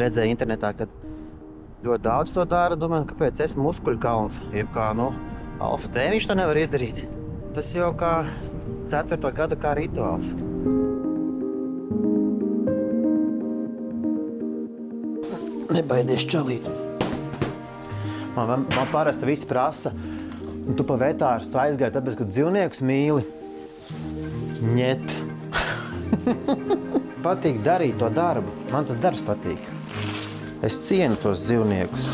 redzēju 0.00 0.34
internetā, 0.34 0.72
ka 0.76 0.86
ļoti 1.84 2.04
daudz 2.04 2.32
to 2.34 2.44
dara. 2.48 2.78
Domāju, 2.78 3.08
kāpēc 3.12 3.42
es 3.44 3.56
muskuļkalns, 3.58 4.38
jeb 4.56 4.70
kā 4.74 4.90
nu, 4.96 5.10
alfa 5.62 5.90
tēviņš 5.94 6.28
to 6.30 6.36
nevar 6.38 6.60
izdarīt. 6.60 7.04
Tas 7.54 7.70
jau 7.74 7.92
kā 7.98 8.14
4. 8.90 9.32
gada 9.36 9.58
kā 9.60 9.74
rituāls. 9.78 10.26
Nebaidies 15.74 16.26
čalīt. 16.30 16.66
Man, 18.34 18.46
man, 18.48 18.66
man 18.74 18.90
parasti 18.90 19.26
viss 19.28 19.46
prasa, 19.46 19.92
un 20.64 20.74
tu 20.78 20.86
pa 20.86 20.98
vetāru 20.98 21.50
tu 21.50 21.60
aizgāji 21.62 21.94
tāpēc, 21.94 22.18
ka 22.18 22.28
dzīvniekus 22.30 22.82
mīli. 22.86 23.26
Ņet. 24.74 25.20
patīk 27.24 27.62
darīt 27.64 27.96
to 28.00 28.10
darbu. 28.12 28.52
Man 28.72 28.86
tas 28.88 29.00
darbs 29.00 29.22
patīk. 29.24 29.62
Es 30.64 30.78
cienu 30.80 31.18
tos 31.20 31.42
dzīvniekus. 31.44 32.04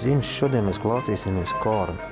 Zini, 0.00 0.24
šodien 0.26 0.66
mēs 0.66 0.80
klausīsimies 0.82 1.52
kornu. 1.62 2.09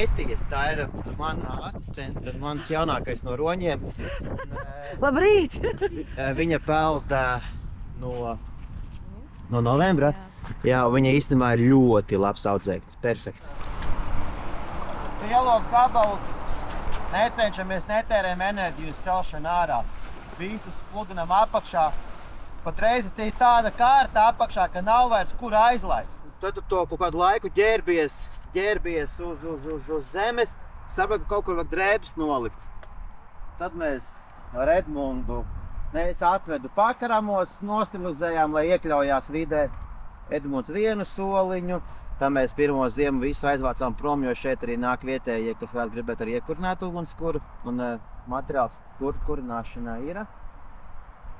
Ketija, 0.00 0.36
tā 0.48 0.60
ir 0.72 0.78
mana 1.18 1.58
asistente, 1.68 2.32
mans 2.40 2.68
jaunākais 2.72 3.20
no 3.20 3.34
roņiem. 3.36 3.82
Un, 3.84 4.54
Labrīt! 5.02 5.58
eh, 5.60 6.30
viņa 6.38 6.58
peld 6.64 7.12
eh, 7.12 7.48
no, 8.00 8.32
no 9.52 9.60
novembra. 9.60 10.14
Jā, 10.64 10.86
un 10.88 10.96
viņa 10.96 11.12
īstenībā 11.18 11.50
ir 11.58 11.66
ļoti 11.74 12.16
labs 12.16 12.48
audzēknis. 12.48 12.96
Perfekts. 13.04 13.52
Lielot 15.26 15.68
gabalu 15.68 16.16
necenšamies, 17.12 17.84
netērējam 17.92 18.48
enerģiju 18.48 18.96
uz 18.96 19.04
celšanu 19.04 19.52
ārā. 19.52 19.82
Visus 20.40 20.80
pludinam 20.94 21.36
apakšā. 21.42 21.90
Patreiz 22.64 23.12
ir 23.20 23.36
tāda 23.36 23.68
kārta 23.76 24.30
apakšā, 24.32 24.70
ka 24.72 24.80
nav 24.80 25.12
vairs 25.12 25.36
kur 25.36 25.52
aizlaist. 25.68 26.24
Tad 26.40 26.56
tu 26.56 26.64
to 26.72 26.86
kaut 26.88 27.04
kādu 27.04 27.20
laiku 27.20 27.52
ģērbies, 27.52 28.22
ģērbies 28.54 29.20
uz, 29.24 29.44
uz, 29.44 29.68
uz, 29.76 29.88
uz 29.96 30.10
zemes, 30.14 30.56
saproti, 30.94 31.24
ka 31.24 31.36
kaut 31.36 31.46
kur 31.46 31.60
vajag 31.60 31.72
drēbes 31.74 32.16
nolikt. 32.20 32.66
Tad 33.60 33.76
mēs 33.78 34.06
ar 34.56 34.70
Edmundu 34.72 35.44
mēs 35.94 36.22
atvedu 36.22 36.70
pakaramos, 36.74 37.56
nostilizējām, 37.66 38.54
lai 38.54 38.68
iekļaujās 38.74 39.30
vidē. 39.34 39.68
Edmunds 40.30 40.70
vienu 40.70 41.04
soliņu, 41.06 41.80
tad 42.20 42.34
mēs 42.34 42.54
pirmo 42.54 42.86
ziemu 42.94 43.24
visu 43.24 43.48
aizvācām 43.50 43.96
prom, 43.98 44.22
jo 44.26 44.34
šeit 44.38 44.62
arī 44.62 44.76
nāk 44.78 45.02
vietējie, 45.06 45.56
kas 45.58 45.72
varētu 45.74 45.96
gribēt 45.96 46.22
arī 46.22 46.36
iekurināt 46.38 46.84
ugunskura. 46.86 47.42
Un 47.66 47.82
uh, 47.82 47.96
materiāls 48.30 48.76
tur 49.00 49.18
kurināšanai 49.26 49.98
ir. 50.06 50.22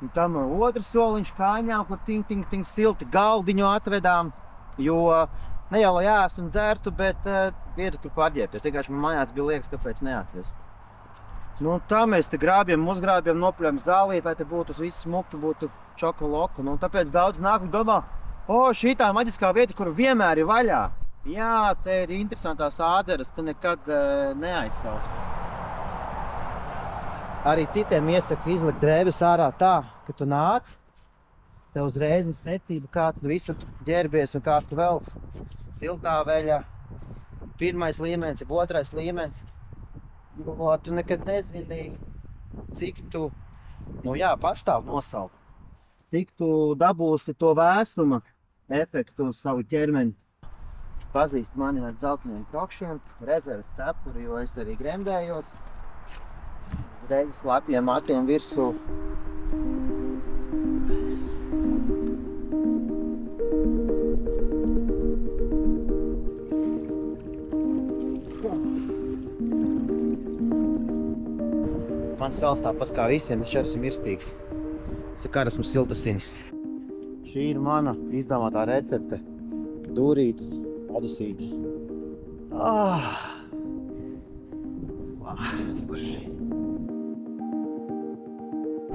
Un 0.00 0.10
tam 0.16 0.38
otrs 0.40 0.88
soliņš 0.94 1.30
kājām, 1.36 1.84
kur 1.86 2.00
ting, 2.06 2.26
ting, 2.26 2.46
ting 2.50 2.66
silti 2.66 3.06
galdiņu 3.12 3.66
atvedām. 3.68 4.32
Jo 4.80 5.26
ne 5.70 5.82
jau 5.82 5.92
lai 5.96 6.06
ēstu 6.10 6.44
un 6.44 6.50
dzertu, 6.50 6.92
bet 6.96 7.28
uh, 7.28 7.50
vietu, 7.76 8.00
kur 8.02 8.14
pārģērbties. 8.16 8.66
Vienkārši 8.66 8.94
man 8.94 9.04
mājās 9.06 9.34
bija 9.36 9.48
liekas, 9.52 9.70
kāpēc 9.72 10.02
neatvest. 10.06 10.58
Nu, 11.60 11.76
tā 11.90 12.06
mēs 12.08 12.30
te 12.30 12.38
grābjam, 12.40 12.86
uzgrābjam, 12.88 13.36
nopļam 13.42 13.80
zālīt, 13.84 14.24
lai 14.24 14.36
te 14.38 14.46
būtu 14.48 14.76
viss 14.78 15.04
smuki, 15.04 15.36
būtu 15.40 15.68
čokolāde. 16.00 16.64
Nu, 16.64 16.78
tāpēc 16.80 17.10
daudz 17.12 17.42
nāk 17.42 17.66
un 17.66 17.74
domā, 17.74 17.98
o, 18.48 18.62
šī 18.72 18.94
tā 18.96 19.10
maģiskā 19.16 19.50
vieta, 19.56 19.76
kur 19.76 19.92
vienmēr 19.92 20.40
ir 20.40 20.48
vaļā. 20.48 20.80
Jā, 21.28 21.74
te 21.84 21.98
ir 22.06 22.14
interesantās 22.16 22.78
āderes, 22.80 23.28
te 23.36 23.44
nekad 23.44 23.90
uh, 23.92 24.30
neaizsals. 24.40 25.10
Arī 27.50 27.66
citiem 27.74 28.08
iesaku 28.12 28.54
izlikt 28.54 28.80
drēbes 28.80 29.20
ārā 29.24 29.50
tā, 29.60 29.74
ka 30.06 30.16
tu 30.16 30.24
nāc, 30.28 30.64
tev 31.74 31.88
uzreiz 31.90 32.26
ir 32.26 32.36
secība, 32.42 32.90
kā 32.92 33.06
tu 33.16 33.30
visu 33.30 33.54
ģērbies 33.86 34.36
un 34.38 34.44
kā 34.44 34.58
tu 34.66 34.78
velc. 34.78 35.08
Siltā 35.76 36.16
veļa, 36.26 36.60
pirmais 37.60 38.00
līmenis, 38.02 38.42
jeb 38.42 38.52
otrais 38.52 38.92
līmenis. 38.96 39.38
Jo 40.40 40.72
tu 40.82 40.94
nekad 40.96 41.26
nezini, 41.28 41.92
cik 42.78 43.02
tu, 43.12 43.28
nu 44.04 44.16
jā, 44.18 44.32
pastāv 44.40 44.86
nosaukt. 44.88 45.36
Cik 46.10 46.32
tu 46.38 46.50
dabūsi 46.78 47.36
to 47.38 47.52
vēstuma 47.54 48.20
efektu 48.70 49.30
uz 49.30 49.42
savu 49.42 49.62
ķermeni. 49.62 50.16
Pazīst 51.14 51.56
mani 51.58 51.82
ar 51.82 51.96
zeltainiem 51.98 52.44
krokšiem, 52.52 53.00
rezerves 53.26 53.70
cepuri, 53.78 54.26
jo 54.26 54.38
es 54.42 54.54
arī 54.62 54.76
gremdējos. 54.78 55.58
Uzreiz 57.04 57.34
slapjiem 57.42 57.90
matiem 57.90 58.30
virsū. 58.30 58.70
Man 72.20 72.34
sāls 72.36 72.60
tāpat 72.60 72.90
kā 72.92 73.06
visiem, 73.08 73.40
es 73.40 73.48
šeit 73.48 73.64
esmu 73.64 73.86
mirstīgs. 73.86 74.34
Kā 75.32 75.44
esmu 75.48 75.64
siltasins. 75.64 76.26
Šī 77.30 77.50
ir 77.54 77.60
mana 77.62 77.94
izdomātā 78.16 78.66
recepte. 78.68 79.20
Dūrītas, 79.96 80.52
padusīti. 80.90 81.48
Ah! 82.52 83.08
Ah, 85.30 85.44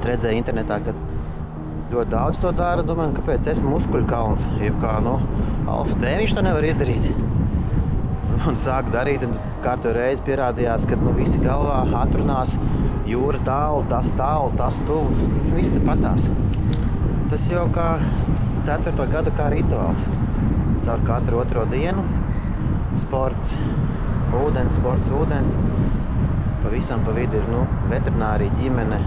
redzēju 0.06 0.42
internetā, 0.44 0.78
ka 0.86 0.94
ļoti 1.94 2.12
daudz 2.12 2.42
to 2.44 2.52
dara. 2.56 2.86
Domāju, 2.86 3.18
kāpēc 3.19 3.47
es 3.47 3.56
esmu 3.57 3.74
muskuļkalns. 3.78 4.46
Jeb 4.62 4.78
kā 4.84 5.00
nu, 5.06 5.18
alfa 5.72 5.97
tēviņš 6.03 6.38
to 6.38 6.46
nevar 6.46 6.69
izdarīt. 6.69 7.09
Un 8.35 8.57
sāku 8.59 8.91
darīt, 8.91 9.23
kārtu 9.63 9.94
reizi 9.96 10.23
pierādījās, 10.28 10.84
ka 10.90 10.97
nu, 11.00 11.13
visi 11.16 11.40
galvā 11.40 11.79
atrunās 12.01 12.51
jūra 13.07 13.40
tālu, 13.47 13.85
tas 13.90 14.09
tālu, 14.19 14.51
tas 14.59 14.75
tuvu. 14.90 15.29
Viss 15.56 15.72
patās. 15.88 16.28
Tas 17.31 17.47
jau 17.50 17.66
kā 17.74 17.90
4. 18.68 19.07
gada 19.13 19.34
kā 19.40 19.50
rituāls. 19.53 20.03
Caur 20.85 21.01
katru 21.07 21.40
otro 21.41 21.63
dienu 21.72 22.03
sports, 23.00 23.56
ūdens, 24.35 24.75
sports, 24.78 25.09
ūdens. 25.13 25.56
Pavisam 26.66 27.03
pa 27.06 27.13
vidu 27.16 27.40
ir 27.40 27.47
nu, 27.51 27.62
veterinārija, 27.91 28.53
ģimene, 28.59 29.00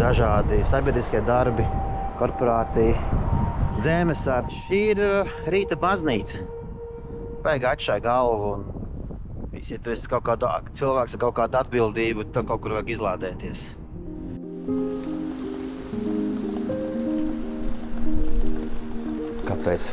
dažādi 0.00 0.62
sabiedriskie 0.70 1.22
darbi, 1.26 1.66
korporācija, 2.20 2.94
zemesardze. 3.82 4.62
Šī 4.68 4.82
ir 4.94 5.04
rīta 5.50 5.78
baznīca. 5.82 6.61
Vajag 7.42 7.64
atšķirt 7.72 8.04
galvu. 8.04 8.50
Un 8.54 9.50
visi, 9.50 9.74
ja 9.74 9.82
tu 9.82 9.90
esi 9.90 10.06
kaut 10.10 10.22
kāda 10.28 10.60
cilvēks 10.78 11.16
ar 11.16 11.22
kaut 11.24 11.34
kādu 11.40 11.58
atbildību, 11.58 12.28
tad 12.34 12.46
kaut 12.46 12.62
kur 12.62 12.76
vajag 12.76 12.92
izlādēties. 12.94 13.64
Kāpēc? 19.48 19.88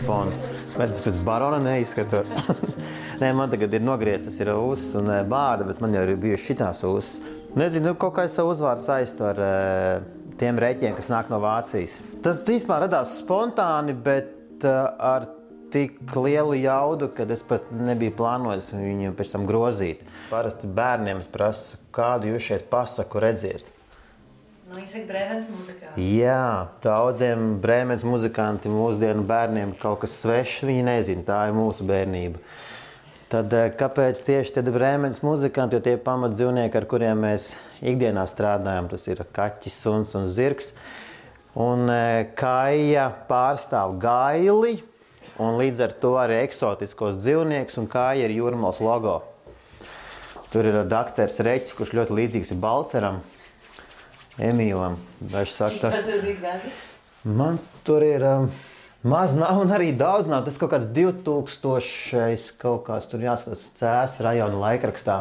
Vai 0.78 0.88
tas 0.92 1.01
pēc 1.06 1.18
barona 1.25 1.57
neizskatās? 1.63 2.36
Nē, 3.19 3.34
man 3.36 3.50
tagad 3.52 3.74
ir 3.75 3.84
nogrieztas 3.84 4.38
ir 4.40 4.54
ūsas 4.54 4.94
un 5.02 5.10
eh, 5.12 5.25
bārda, 5.28 5.66
bet 5.68 5.81
man 5.84 5.98
jau 5.98 6.06
ir 6.06 6.22
bijušas 6.22 6.45
šitās 6.48 6.86
ūsas. 6.88 7.34
Nezinu, 7.57 7.90
nu, 7.90 7.98
kaut 8.00 8.13
kā 8.16 8.24
es 8.30 8.38
savu 8.38 8.54
uzvārdu 8.54 8.86
saistu 8.86 9.25
ar 9.28 9.42
eh, 9.44 10.06
tiem 10.40 10.62
reķiem, 10.62 10.94
kas 10.95 11.10
nāk 11.12 11.34
no 11.34 11.42
Vācijas. 11.44 11.98
Tas 12.24 12.40
vispār 12.48 12.86
radās 12.86 13.18
spontāni, 13.19 13.98
bet 14.06 14.63
eh, 14.63 14.78
ar 15.10 15.28
tik 15.74 16.16
lielu 16.16 16.56
jaudu, 16.60 17.10
ka 17.16 17.27
es 17.33 17.44
pat 17.45 17.68
nebiju 17.74 18.16
plānojis 18.19 18.71
viņu 18.75 19.16
pēc 19.18 19.36
tam 19.36 19.50
grozīt. 19.50 20.06
Parasti 20.30 20.69
bērniem 20.80 21.21
es 21.24 21.30
prasu, 21.31 21.77
kādu 21.95 22.33
jūs 22.33 22.48
šeit 22.51 22.69
pasaku 22.71 23.21
redziet. 23.24 23.68
Nu. 24.69 24.77
Jā, 25.98 26.69
daudziem 26.83 27.56
brīvības 27.63 28.04
muzikantiem, 28.06 28.75
mūsdienu 28.77 29.24
bērniem 29.25 29.71
kaut 29.81 30.04
kas 30.04 30.19
svešs. 30.21 30.62
Viņi 30.69 30.83
nezina, 30.86 31.25
tā 31.25 31.39
ir 31.50 31.56
mūsu 31.57 31.88
bērnība. 31.89 32.38
Tad 33.33 33.54
eh, 33.54 33.71
kāpēc 33.77 34.21
tieši 34.25 34.60
tādi 34.60 34.74
brīvības 34.75 35.24
muzikanti, 35.25 35.77
jo 35.77 35.86
tie 35.86 35.95
ir 35.98 36.04
pamatdzīvnieki, 36.06 36.77
ar 36.77 36.86
kuriem 36.89 37.25
mēs 37.25 37.51
ikdienā 37.81 38.27
strādājam, 38.30 38.92
tas 38.94 39.10
ir 39.10 39.24
kaķis, 39.33 39.80
suns 39.81 40.13
un 40.18 40.30
zirgs. 40.30 40.74
Un 41.60 41.89
e, 41.89 42.30
Kaija 42.38 43.07
pārstāv 43.25 43.95
gaili, 44.01 44.83
un 45.40 45.58
līdz 45.60 45.84
ar 45.88 45.94
to 46.04 46.14
arī 46.20 46.42
eksotiskos 46.44 47.20
dzīvniekus, 47.24 47.78
un 47.82 47.88
Kaija 47.92 48.28
ir 48.28 48.36
jūrmālas 48.38 48.82
logo. 48.84 49.20
Tur 50.50 50.66
ir 50.66 50.80
doktors 50.90 51.38
Reķis, 51.46 51.76
kurš 51.78 51.94
ļoti 51.94 52.16
līdzīgs 52.18 52.52
ir 52.56 52.60
Balceram, 52.64 53.20
Emīlam. 54.42 54.96
Viņš 55.20 55.52
saka, 55.54 55.92
tas 55.92 57.26
man 57.28 57.60
tur 57.86 58.04
ir 58.08 58.24
um, 58.26 58.48
maz 59.04 59.36
nav 59.38 59.60
un 59.62 59.74
arī 59.76 59.92
daudz 60.00 60.30
nav. 60.32 60.46
Tas 60.48 60.58
kaut 60.62 60.72
kāds 60.74 60.88
2000 60.96 62.56
kaut 62.62 62.86
kāds 62.88 63.10
tur 63.12 63.22
jāskatās 63.28 63.68
cēs 63.82 64.18
rajona 64.26 64.62
laikrakstā 64.64 65.20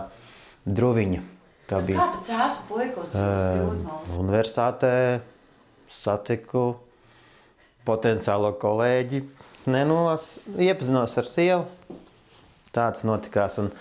Druviņa. 0.69 1.21
Kā 1.69 1.83
bija 1.85 2.01
Kā 2.01 2.13
tu 2.15 2.25
cēsu 2.31 2.65
puiku 2.69 3.03
uz 3.05 3.13
uz 3.13 3.45
jūrmālu? 3.59 4.21
universitātē 4.23 4.93
satiku 5.93 6.71
potenciālo 7.89 8.55
kolēģi. 8.61 9.23
Nenos, 9.67 10.37
iepazinos 10.55 11.17
ar 11.19 11.27
sievu. 11.29 11.65
Tāds 12.75 13.05
notikās. 13.09 13.59
Un 13.63 13.73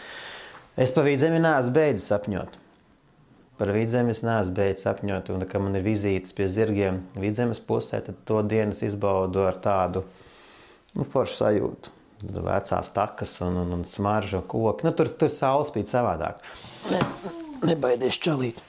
es 0.79 0.94
pa 0.95 1.03
vidzemi 1.06 1.41
neesmu 1.44 1.75
beidzis 1.75 2.07
sapņot. 2.12 2.56
Par 3.57 3.74
vidzemi 3.74 4.13
es 4.15 4.24
neesmu 4.25 4.56
beidzis 4.57 4.88
sapņot. 4.88 5.31
Un, 5.35 5.45
kad 5.50 5.63
man 5.63 5.77
ir 5.77 5.85
vizītes 5.85 6.33
pie 6.38 6.47
zirgiem 6.51 7.03
vidzemes 7.18 7.62
pusē, 7.63 8.01
tad 8.06 8.19
to 8.27 8.41
dienas 8.45 8.81
izbaudu 8.85 9.45
ar 9.47 9.59
tādu 9.63 10.06
nu, 10.95 11.06
foršu 11.06 11.41
sajūtu. 11.44 11.94
Vecās 12.33 12.89
takas 12.95 13.35
un, 13.45 13.59
un, 13.62 13.75
un 13.77 13.85
smaržu 13.85 14.41
koku. 14.50 14.88
Nu, 14.88 14.94
tur 14.97 15.12
tur 15.13 15.29
saules 15.29 15.69
spīd 15.69 15.91
savādāk. 15.91 16.41
Ne, 16.89 17.03
nebaidies 17.69 18.18
čalīt. 18.18 18.63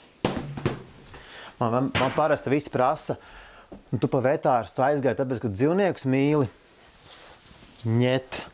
Man, 1.59 1.73
man, 1.73 1.89
man 1.97 2.13
parasti 2.15 2.53
viss 2.53 2.71
prasa, 2.71 3.17
un 3.91 3.99
tu 3.99 4.11
pa 4.11 4.21
vetāru 4.23 4.71
tu 4.75 4.85
aizgāji, 4.85 5.19
tāpēc, 5.19 5.41
ka 5.43 5.51
dzīvniekus 5.51 6.07
mīli. 6.07 6.51
Ņet. 7.87 8.49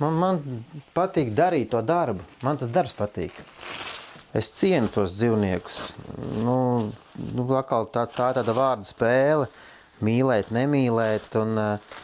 Man, 0.00 0.16
man 0.20 0.40
patīk 0.96 1.32
darīt 1.36 1.70
to 1.72 1.80
darbu. 1.84 2.24
Man 2.44 2.58
tas 2.60 2.68
darbs 2.72 2.92
patīk. 2.96 3.36
Es 4.36 4.50
cienu 4.54 4.90
tos 4.92 5.16
dzīvniekus. 5.16 5.78
Nu, 6.44 6.56
nu, 7.34 7.46
atkal 7.58 7.88
tā, 7.92 8.04
tā 8.08 8.30
ir 8.30 8.40
tāda 8.40 8.54
vārdu 8.56 8.88
spēle. 8.88 9.48
Mīlēt, 10.04 10.52
nemīlēt. 10.54 11.34
Un, 11.40 11.58
eh, 11.58 12.00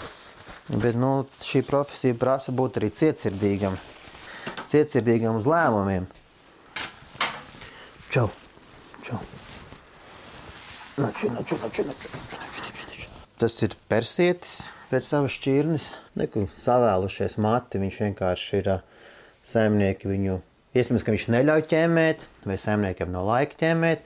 bet 0.73 0.97
nu, 0.99 1.26
šī 1.44 1.62
profesija 1.69 2.17
prasa 2.19 2.53
būt 2.56 2.81
arī 2.81 2.91
cietsirdīgam. 2.93 3.76
Cietsirdīgam 4.67 5.41
uz 5.41 5.49
lēmumiem. 5.49 6.09
Čau! 8.11 8.31
Čau! 9.05 9.20
Naču, 10.97 11.29
naču, 11.31 11.61
naču, 11.61 11.85
naču, 11.85 12.09
naču, 12.17 12.64
naču. 12.64 13.09
Tas 13.37 13.61
ir 13.62 13.76
persietis 13.88 14.62
pēc 14.91 15.09
savas 15.09 15.35
šķirnes. 15.37 15.87
Nekur 16.19 16.47
savēlušies 16.53 17.38
mati. 17.43 17.81
Viņš 17.83 18.03
vienkārši 18.05 18.61
ir 18.61 18.71
saimnieki 19.47 20.11
viņu. 20.11 20.41
Iespējams, 20.77 21.05
ka 21.06 21.15
viņš 21.15 21.27
neļauj 21.33 21.65
ķēmēt, 21.71 22.25
vai 22.44 22.59
saimniekiem 22.61 23.12
nav 23.15 23.29
laika 23.31 23.56
ķēmēt. 23.62 24.05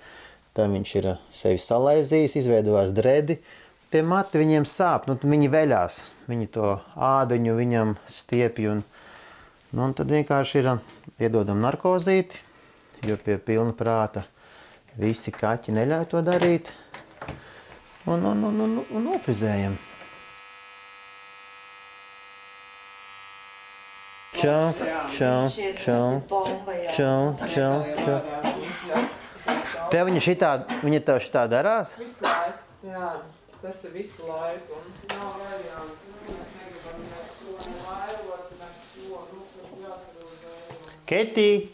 Tad 0.55 0.71
viņš 0.71 0.93
ir 1.01 1.09
sevi 1.35 1.59
salaizījis, 1.63 2.37
izveidojis 2.43 2.95
dredi. 2.95 3.39
Tie 3.91 4.05
mati 4.07 4.39
viņiem 4.39 4.67
sāp, 4.71 5.09
nu, 5.11 5.17
viņi 5.19 5.51
veļās. 5.51 5.99
Viņi 6.31 6.51
to 6.55 6.77
ādaņu 6.95 7.57
viņam 7.59 7.97
stiepj. 8.11 8.69
Un, 8.71 8.85
nu, 9.73 9.83
un 9.89 9.97
tad 9.99 10.15
vienkārši 10.15 10.63
ir 10.63 10.71
iedodam 11.27 11.63
narkozīti, 11.65 12.39
jo 13.07 13.19
pie 13.19 13.41
pilna 13.43 13.75
prāta 13.75 14.27
visi 15.01 15.35
kaķi 15.35 15.75
neļauj 15.75 16.11
to 16.15 16.23
darīt. 16.27 16.71
Un, 18.07 18.23
un, 18.23 18.47
un, 18.47 18.67
un, 18.67 18.83
un 18.87 19.09
nofrizējam. 19.11 19.79
Čau, 24.41 24.73
čau, 25.19 25.49
čau, 25.85 26.23
čau, 26.97 27.23
čau, 27.53 27.75
čau. 28.05 28.19
Tev 29.93 30.07
viņa 30.09 30.21
šitā, 30.25 30.51
viņa 30.81 31.01
tev 31.05 31.19
šitā 31.25 31.43
darās? 31.51 31.93
Visu 32.01 32.25
laiku. 32.25 32.63
Jā, 32.89 33.09
tas 33.61 33.83
ir 33.85 33.93
visu 33.99 34.25
laiku. 34.31 34.79
Un 34.81 34.85
nav 35.13 35.35
variantu. 35.43 36.09
Ketī! 41.11 41.69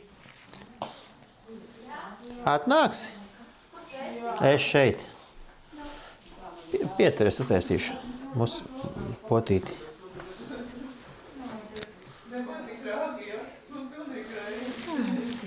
Atnāksi? 2.47 3.11
Es 4.47 4.61
šeit. 4.65 5.03
Pie- 6.71 6.87
Pieturies, 6.99 7.39
uztaisīšu. 7.43 7.97
Mūsu 8.37 8.65
potīti. 9.29 9.73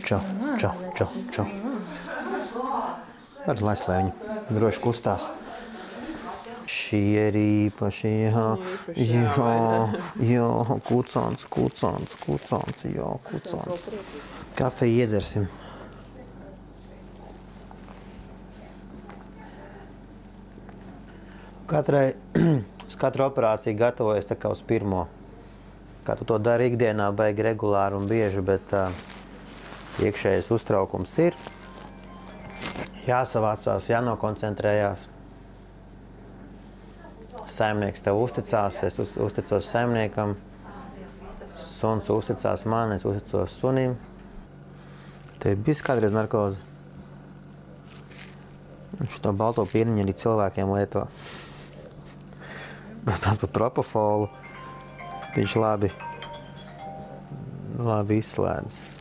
Čau, 0.09 0.21
čau, 0.57 0.73
čau, 0.97 1.07
čau. 1.29 1.45
Var 3.45 3.59
laist, 3.61 3.85
lai 3.85 3.97
viņi 3.99 4.55
droši 4.55 4.79
kustās. 4.81 5.27
Šie 6.65 7.27
ir 7.27 7.35
īpaši, 7.37 8.13
jā, 8.25 8.45
jā, 8.97 9.43
jā, 10.25 10.47
kucāns, 10.87 11.43
kucāns, 11.53 12.15
kucāns, 12.23 12.87
jā, 12.89 13.11
kucāns. 13.27 13.83
Kafeju 14.57 15.03
iedzersim. 15.03 15.45
Katrai, 21.69 22.15
katru 23.05 23.27
operāciju 23.29 23.77
gatavojas 23.77 24.33
tā 24.33 24.41
kā 24.41 24.49
uz 24.57 24.65
pirmo. 24.65 25.05
Kā 26.01 26.17
tu 26.17 26.25
to 26.25 26.41
dari 26.41 26.73
ikdienā, 26.73 27.11
baigi 27.13 27.45
regulāri 27.51 28.01
un 28.01 28.09
bieži, 28.09 28.41
bet 28.41 28.73
uh, 28.73 28.89
iekšējais 30.05 30.51
uztraukums 30.55 31.15
ir. 31.21 31.37
Jāsavācās, 33.07 33.89
jānokoncentrējās. 33.89 35.07
Saimnieks 37.49 38.03
tev 38.05 38.19
uzticās, 38.21 38.77
es 38.85 38.99
uz, 39.01 39.15
uzticos 39.17 39.71
saimniekam. 39.73 40.35
Suns 41.59 42.09
uzticās 42.13 42.65
man, 42.69 42.93
es 42.95 43.05
uzticos 43.07 43.55
sunim. 43.57 43.95
Tev 45.39 45.61
bija 45.63 45.85
kādreiz 45.87 46.13
narkoze? 46.13 46.59
Šo 49.09 49.31
balto 49.31 49.63
pieniņu 49.63 50.03
arī 50.03 50.15
cilvēkiem 50.19 50.73
lieto. 50.75 51.05
Tas 53.07 53.23
tāds 53.23 53.39
par 53.41 53.53
propofolu. 53.55 54.27
Viņš 55.33 55.55
labi, 55.61 55.89
labi 57.79 58.19
izslēdz. 58.19 58.98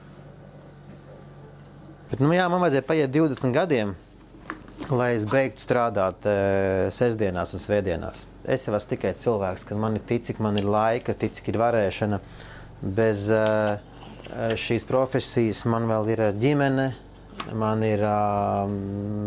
Bet, 2.09 2.23
nu, 2.23 2.31
jā, 2.33 2.47
man 2.49 2.63
vajadzēja 2.65 2.87
paiet 2.89 3.13
20 3.13 3.53
gadiem, 3.53 3.91
lai 4.89 5.11
es 5.19 5.27
beigtu 5.29 5.61
strādāt 5.61 6.25
e, 6.25 6.37
sestdienās 6.97 7.53
un 7.53 7.61
svētdienās. 7.61 8.25
Es 8.49 8.65
jau 8.65 8.73
esmu 8.73 8.95
tikai 8.95 9.13
cilvēks, 9.21 9.67
kad 9.69 9.81
man 9.81 9.99
ir 9.99 10.07
tic, 10.09 10.25
cik 10.25 10.41
man 10.41 10.57
ir 10.57 10.65
laika, 10.65 11.13
tic, 11.13 11.35
cik 11.37 11.53
ir 11.53 11.61
varēšana. 11.61 12.21
Bez 12.81 13.27
e, 13.29 13.43
šīs 14.61 14.89
profesijas 14.89 15.65
man 15.69 15.89
vēl 15.91 16.15
ir 16.15 16.25
ģimene, 16.41 16.89
man 17.55 17.83
ir 17.87 18.03
uh, 18.05 18.69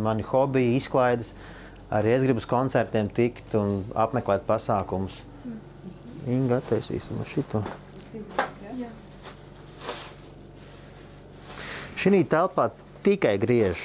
mani 0.03 0.25
hobiji, 0.27 0.75
izklaides. 0.77 1.33
Arī 1.91 2.13
es 2.15 2.23
gribu 2.23 2.39
uz 2.39 2.47
koncertiem 2.47 3.09
tikt 3.11 3.55
un 3.59 3.81
apmeklēt 4.00 4.45
pasākumus. 4.47 5.17
Inga 6.29 6.61
attaisīsim 6.61 7.19
šito. 7.27 7.63
Šī 12.01 12.24
telpā 12.25 12.72
tikai 13.05 13.36
griež. 13.38 13.81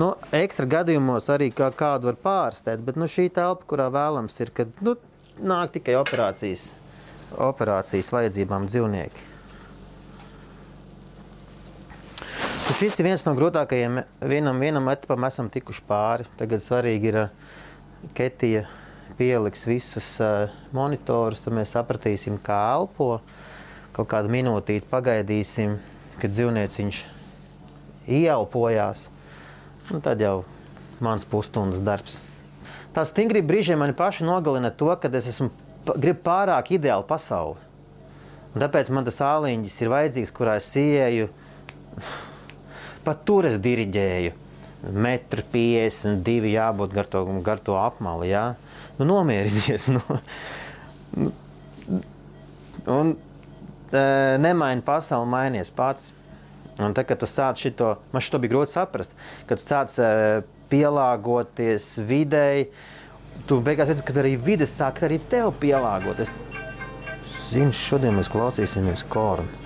Nu, 0.00 0.14
ekstra 0.34 0.66
gadījumos 0.66 1.28
arī 1.30 1.50
kā 1.54 1.68
kādu 1.70 2.10
var 2.10 2.16
pārstēt, 2.24 2.82
bet 2.82 2.98
nu, 2.98 3.06
šī 3.10 3.28
telpa, 3.36 3.62
kurā 3.68 3.86
vēlams, 3.92 4.34
ir, 4.42 4.50
kad 4.56 4.72
nu, 4.82 4.96
nāk 5.38 5.74
tikai 5.76 5.94
operācijas, 6.00 6.70
operācijas 7.46 8.10
vajadzībām 8.10 8.66
dzīvnieki. 8.72 9.26
Nu, 12.66 12.74
šis 12.80 12.96
ir 12.98 13.06
viens 13.06 13.22
no 13.22 13.36
grūtākajiem. 13.38 14.00
Vienam, 14.26 14.58
vienam 14.58 14.88
etapam 14.90 15.28
esam 15.28 15.46
tikuši 15.54 15.84
pāri. 15.86 16.26
Tagad 16.40 16.64
svarīgi 16.64 17.12
ir, 17.12 17.18
ka 17.20 18.10
Ketija 18.18 18.64
pieliks 19.16 19.62
visus 19.70 20.08
uh, 20.18 20.50
monitorus, 20.74 21.44
tad 21.44 21.54
mēs 21.54 21.76
sapratīsim, 21.76 22.40
kā 22.42 22.58
elpo. 22.74 23.20
Kaut 23.94 24.10
kādu 24.10 24.32
minūtīti 24.34 24.90
pagaidīsim, 24.90 25.78
kad 26.20 26.32
dzīvnieciņš 26.32 27.02
ieelpojās. 28.06 29.06
Nu, 29.90 30.00
tad 30.02 30.22
jau 30.22 30.40
mans 31.02 31.26
pusstundas 31.28 31.82
darbs. 31.84 32.20
Tā 32.96 33.04
stingrība 33.04 33.52
brīžiem 33.52 33.80
man 33.82 33.92
paši 33.96 34.24
nogalina 34.24 34.70
to, 34.72 34.88
ka 34.96 35.10
es 35.12 35.28
esmu 35.34 35.50
gribu 36.00 36.22
pārāk 36.26 36.72
ideālu 36.78 37.04
pasauli. 37.06 37.60
Un 38.54 38.62
tāpēc 38.64 38.88
man 38.94 39.04
tas 39.04 39.20
āliņģis 39.20 39.76
ir 39.82 39.92
vajadzīgs, 39.92 40.32
kurā 40.32 40.56
es 40.56 40.70
ieeju. 40.80 41.28
Pat 43.04 43.22
tur 43.28 43.46
es 43.50 43.60
diriģēju. 43.62 44.32
metru 44.86 45.42
52 45.52 46.52
jābūt 46.52 46.92
gar 46.94 47.06
to, 47.10 47.24
gar 47.42 47.60
to 47.60 47.76
apmali. 47.76 48.30
Jā? 48.30 48.54
Nu, 48.98 49.04
nomierinies. 49.04 49.90
Nu. 51.16 51.30
Un 52.90 53.12
e, 53.92 54.02
nemaini 54.42 54.84
pasauli, 54.86 55.30
mainies 55.30 55.72
pats. 55.74 56.12
Un 56.76 56.92
tad, 56.92 57.06
kad 57.08 57.20
tu 57.20 57.28
sāc 57.30 57.60
šito, 57.60 57.94
man 58.12 58.24
šito 58.24 58.40
bija 58.42 58.52
grūti 58.52 58.76
saprast, 58.76 59.14
kad 59.48 59.60
tu 59.60 59.64
sāc 59.64 59.94
e, 59.96 60.10
pielāgoties 60.70 61.94
videi, 62.04 62.66
tu 63.48 63.60
beigās 63.64 63.92
redzi, 63.92 64.04
ka 64.04 64.16
arī 64.20 64.34
vides 64.36 64.74
sāk 64.76 65.00
arī 65.06 65.20
tev 65.32 65.54
pielāgoties. 65.62 66.32
Zini, 67.46 67.72
šodien 67.76 68.18
mēs 68.18 68.32
klausīsimies 68.32 69.06
kornu. 69.08 69.65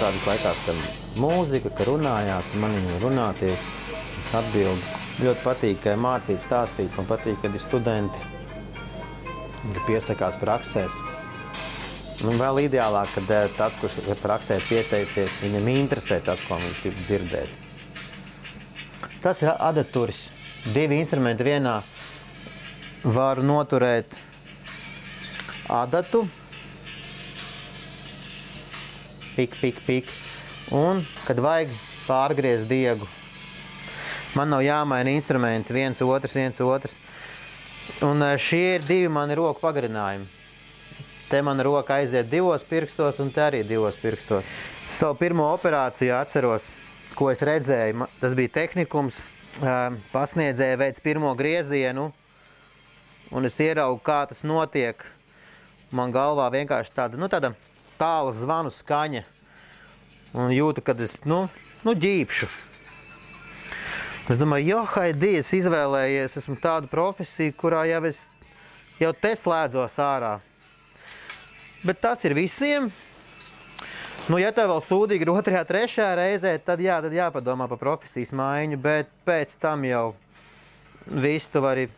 Operācijas 0.00 0.28
laikā, 0.30 0.50
ka 0.64 0.72
mūzika, 1.20 1.70
ka 1.76 1.84
runājās, 1.84 2.54
man 2.56 2.72
viņa 2.72 3.00
runāties, 3.02 3.66
es 4.22 4.30
atbildu. 4.38 4.80
Ļoti 5.20 5.42
patīk 5.44 5.88
mācīt, 6.00 6.40
stāstīt, 6.40 6.94
man 6.96 7.08
patīk, 7.10 7.36
kad 7.42 7.52
ir 7.52 7.60
studenti, 7.60 8.22
ka 9.74 9.84
piesakās 9.84 10.38
praksēs. 10.40 10.96
Nu, 12.24 12.32
vēl 12.40 12.62
ideālāk, 12.64 13.12
kad 13.12 13.34
eh, 13.36 13.52
tas, 13.58 13.76
kurš 13.80 13.98
praksē 14.22 14.56
pieteicies, 14.70 15.42
viņam 15.44 15.68
interesē 15.74 16.20
tas, 16.24 16.40
ko 16.48 16.56
viņš 16.62 16.80
grib 16.86 17.04
dzirdēt. 17.04 17.52
Tas 19.20 19.44
ir 19.44 19.52
adaturis. 19.52 20.30
Divi 20.72 21.00
instrumenti 21.00 21.44
vienā 21.44 21.82
var 23.04 23.44
noturēt 23.44 24.16
adatu, 25.68 26.24
pik, 29.40 29.56
pik, 29.60 29.76
pik. 29.86 30.10
Un, 30.76 31.00
kad 31.24 31.38
vajag 31.40 31.70
pārgriezt 32.04 32.68
diegu, 32.68 33.06
man 34.36 34.50
nav 34.52 34.60
jāmaina 34.60 35.14
instrumenti, 35.16 35.72
viens 35.72 36.02
otrs, 36.04 36.34
viens 36.36 36.60
otrs. 36.60 36.96
Un 38.04 38.20
eh, 38.22 38.36
šie 38.38 38.76
ir 38.76 38.84
divi 38.84 39.08
mani 39.08 39.38
roku 39.38 39.62
pagarinājumi. 39.64 40.28
Te 41.30 41.40
mana 41.46 41.64
roka 41.64 41.96
aiziet 41.96 42.28
divos 42.28 42.66
pirkstos, 42.66 43.18
un 43.22 43.30
te 43.32 43.42
arī 43.42 43.62
divos 43.64 43.96
pirkstos. 44.02 44.44
Savu 44.90 45.16
pirmo 45.18 45.46
operāciju 45.54 46.12
atceros, 46.18 46.68
ko 47.16 47.30
es 47.32 47.40
redzēju. 47.46 48.10
Tas 48.20 48.36
bija 48.36 48.52
tehnikums. 48.60 49.22
Eh, 49.56 49.96
pasniedzēja 50.12 50.76
veids 50.78 51.02
pirmo 51.02 51.32
griezienu, 51.38 52.10
un 53.32 53.48
es 53.48 53.56
ieraugu, 53.58 54.02
kā 54.04 54.20
tas 54.28 54.44
notiek. 54.44 55.00
Man 55.90 56.12
galvā 56.14 56.46
vienkārši 56.54 56.94
tāda, 56.94 57.18
nu, 57.18 57.26
tāda 57.32 57.54
tāla 58.00 58.32
zvanu 58.34 58.72
skaņa. 58.74 59.22
Un 60.40 60.50
jūtu, 60.54 60.82
kad 60.86 61.00
es 61.02 61.18
nu, 61.28 61.44
nu, 61.84 61.94
ģīpšu. 61.94 62.48
Es 64.30 64.38
domāju, 64.38 64.68
jo, 64.72 64.82
Haidī, 64.94 65.36
es 65.40 65.50
izvēlējies, 65.56 66.36
esmu 66.38 66.54
tādu 66.62 66.90
profesiju, 66.90 67.56
kurā 67.58 67.82
jau 67.90 68.04
es 68.08 68.20
jau 69.00 69.12
te 69.16 69.32
slēdzos 69.36 69.96
ārā. 70.02 70.34
Bet 71.80 72.02
tas 72.02 72.24
ir 72.28 72.36
visiem. 72.36 72.90
Nu, 74.30 74.38
ja 74.38 74.52
tev 74.54 74.68
vēl 74.70 74.82
sūdīgi 74.84 75.24
ir 75.24 75.32
otrajā, 75.32 75.62
trešajā 75.66 76.10
reizē, 76.18 76.52
tad, 76.62 76.82
jā, 76.84 77.00
tad 77.02 77.14
jāpadomā 77.16 77.66
par 77.70 77.80
profesijas 77.80 78.34
maiņu, 78.36 78.78
bet 78.78 79.08
pēc 79.26 79.56
tam 79.58 79.86
jau 79.88 80.04
visu 81.08 81.50
tu 81.50 81.64
vari 81.64 81.88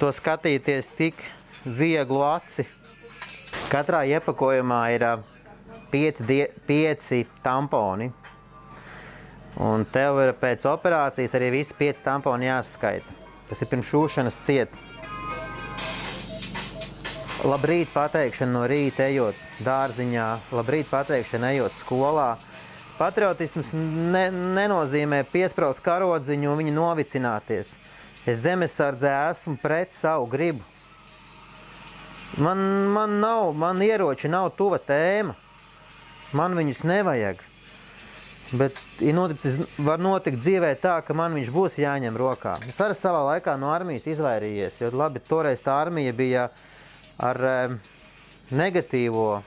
to 0.00 0.10
skatīties 0.10 0.88
tik 0.96 1.20
vieglu 1.62 2.24
aci. 2.26 2.66
Katrā 3.66 4.04
iepakojumā 4.06 4.80
ir 4.94 5.02
pieci, 5.90 6.22
die, 6.22 6.44
pieci 6.68 7.24
tamponi. 7.42 8.06
Un 9.58 9.82
tev 9.90 10.20
ir 10.22 10.30
pēc 10.38 10.68
operācijas 10.70 11.34
arī 11.34 11.48
visi 11.50 11.74
pieci 11.74 12.04
tamponi 12.04 12.46
jāskaita. 12.46 13.16
Tas 13.48 13.64
ir 13.64 13.70
pirms 13.72 13.90
šūšanas 13.90 14.36
cieta. 14.46 14.84
Labrīt, 17.46 17.90
pateikšana 17.94 18.54
no 18.54 18.62
rīta, 18.70 19.08
ejot 19.10 19.42
dārziņā, 19.66 20.28
labrīt, 20.54 20.86
pateikšana, 20.92 21.50
ejot 21.56 21.74
skolā. 21.80 22.36
Patriotisms 23.00 23.74
ne, 23.74 24.28
nenozīmē 24.30 25.24
piesprāst 25.32 25.82
karodziņu 25.82 26.54
un 26.54 26.62
viņu 26.62 26.78
novicināties. 26.78 27.74
Es 28.30 28.46
zemesardzē 28.46 29.18
esmu 29.32 29.58
pret 29.62 29.90
savu 29.94 30.30
gribu. 30.30 30.75
Man, 32.36 32.58
man 32.92 33.20
nav, 33.20 33.52
man 33.56 33.82
ieroči 33.82 34.28
nav 34.28 34.50
tuva 34.58 34.78
tēma. 34.82 35.36
Man 36.36 36.56
viņus 36.58 36.82
nevajag. 36.84 37.42
Bet 38.54 38.78
ir 39.02 39.14
noticis, 39.16 39.56
var 39.82 39.98
notikt 39.98 40.38
dzīvē 40.38 40.70
tā, 40.78 41.00
ka 41.02 41.14
man 41.18 41.34
viņš 41.34 41.48
būs 41.54 41.78
jāņem 41.82 42.18
rokā. 42.18 42.54
Es 42.70 42.78
arī 42.82 42.94
savā 42.98 43.24
laikā 43.32 43.56
no 43.58 43.72
armijas 43.74 44.06
izvairījies, 44.12 44.78
jo 44.82 44.90
labi, 44.94 45.22
toreiz 45.22 45.62
tā 45.64 45.74
armija 45.82 46.12
bija 46.14 46.44
ar 47.18 47.40
negatīvo 48.54 49.40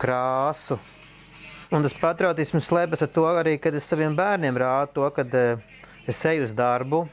krāsu. 0.00 0.80
Un 1.70 1.86
tas 1.86 1.94
patriotisms 1.94 2.66
slēpjas 2.66 3.06
ar 3.06 3.12
to 3.14 3.28
arī, 3.30 3.54
kad 3.62 3.76
es 3.78 3.86
saviem 3.86 4.16
bērniem 4.18 4.58
rādu 4.58 4.96
to, 4.96 5.10
kad 5.14 5.36
es 6.10 6.24
eju 6.26 6.48
uz 6.48 6.56
darbu, 6.58 7.04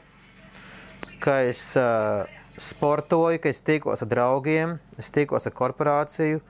ka 1.22 1.36
es 1.46 1.62
uh, 1.78 2.26
sportoju, 2.62 3.40
ka 3.42 3.50
es 3.52 3.60
tikos 3.64 4.04
ar 4.04 4.10
draugiem, 4.10 4.78
es 4.98 5.10
tikos 5.14 5.46
ar 5.48 5.54
korporāciju. 5.56 6.40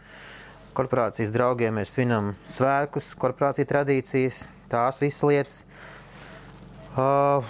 Korporācijas 0.79 1.33
draugiem 1.35 1.79
mēs 1.81 1.97
svinam 1.97 2.35
svētkus, 2.55 3.11
korporāciju 3.19 3.67
tradīcijas, 3.69 4.45
tās 4.71 5.03
visas 5.03 5.27
lietas. 5.27 5.65
Uh, 6.99 7.45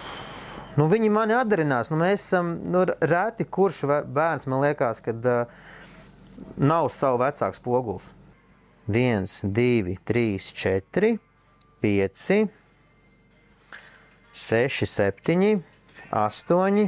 Nu, 0.79 0.85
viņi 0.87 1.09
mani 1.11 1.35
atdarinās. 1.35 1.89
Nu, 1.91 1.97
mēs 1.99 2.23
esam 2.23 2.53
nu, 2.71 2.85
reti, 3.11 3.43
kurš 3.43 3.81
bērns 4.15 4.47
man 4.47 4.63
liekas, 4.63 5.01
kad 5.03 5.25
uh, 5.27 5.57
nav 6.55 6.87
savu 6.95 7.19
vecāku 7.25 7.59
spogulis. 7.59 8.05
1, 8.87 9.27
2, 9.57 9.97
3, 10.07 10.23
4, 10.61 11.11
5, 11.83 12.29
6, 14.45 14.87
7, 14.93 15.51
8, 16.15 16.87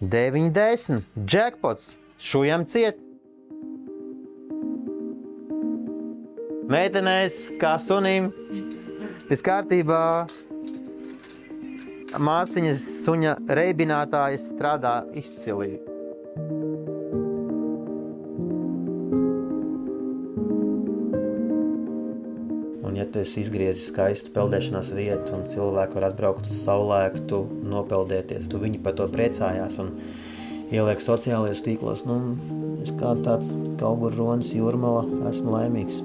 9, 0.00 0.52
10. 0.52 1.02
Jackpots 1.26 1.90
šujam 2.22 2.62
ciet. 2.70 3.00
Meitenēs, 6.70 7.38
kā 7.58 7.72
sunim, 7.82 8.28
viss 9.26 9.42
kārtībā 9.42 10.00
māsiņas 12.14 12.84
suņa 13.02 13.34
reibinātājs 13.58 14.52
strādā 14.52 15.00
izcili. 15.18 15.87
Tu 23.18 23.24
esi 23.26 23.40
izgriezis 23.42 23.88
skaistu 23.90 24.30
peldēšanās 24.30 24.92
vietu 24.94 25.34
un 25.34 25.46
cilvēki 25.50 25.96
var 25.98 26.04
atbraukt 26.12 26.46
uz 26.46 26.60
saulēktu, 26.62 27.40
nopeldēties, 27.66 28.46
tu 28.46 28.60
viņi 28.62 28.78
par 28.84 28.94
to 28.94 29.08
priecājās 29.10 29.80
un 29.82 29.90
ieliek 30.70 31.02
sociālajos 31.02 31.64
tīklos, 31.66 32.04
nu, 32.06 32.36
es 32.84 32.92
kā 33.00 33.16
tāds 33.24 33.50
kaugur 33.80 34.14
ronis 34.14 34.52
jūrmala 34.54 35.02
esmu 35.32 35.56
laimīgs. 35.56 35.98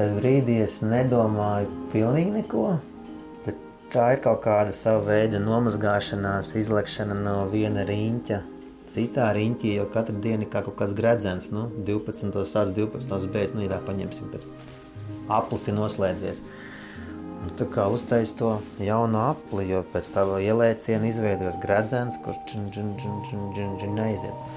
Tad 0.00 0.16
brīdī 0.22 0.62
es 0.64 0.80
nedomāju 0.80 1.68
pilnīgi 1.92 2.38
neko. 2.40 2.66
Tā 3.92 4.10
ir 4.16 4.24
kaut 4.24 4.40
kāda 4.48 4.72
sava 4.80 5.04
veida 5.12 5.38
nomazgāšanās, 5.40 6.56
izlekšana 6.64 7.16
no 7.20 7.40
viena 7.52 7.84
riņķa 7.86 8.44
citā 8.90 9.30
riņķī, 9.36 9.74
jo 9.80 9.88
katru 9.92 10.16
dienu 10.22 10.48
kā 10.50 10.62
kaut 10.66 10.78
kāds 10.78 10.94
gredzens, 10.96 11.50
nu, 11.54 11.66
12. 11.88 12.44
sāc 12.48 12.72
12. 12.76 13.28
beidz, 13.32 13.56
nu, 13.56 13.66
tā 13.70 13.80
paņemsim, 13.86 14.30
pēc 14.32 14.46
aplis 15.32 15.66
ir 15.68 15.76
noslēdzies. 15.78 16.42
Un 17.46 17.52
tu 17.58 17.66
kā 17.70 17.84
uztais 17.92 18.32
to 18.34 18.56
jaunu 18.82 19.20
apli, 19.22 19.68
jo 19.70 19.84
pēc 19.92 20.08
tava 20.14 20.40
ielēciena 20.42 21.06
izveidojas 21.06 21.58
gredzens, 21.62 22.18
kurš 22.24 22.40
džin, 22.48 22.70
džin, 22.74 22.94
džin, 22.98 23.20
džin, 23.26 23.44
džin, 23.54 23.76
džin, 23.80 23.94
neiziet. 24.00 24.56